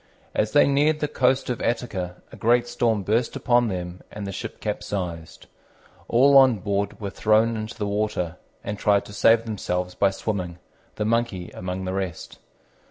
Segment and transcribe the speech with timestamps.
[0.33, 4.31] As they neared the coast of Attica a great storm burst upon them, and the
[4.31, 5.45] ship capsized.
[6.07, 10.57] All on board were thrown into the water, and tried to save themselves by swimming,
[10.95, 12.39] the Monkey among the rest.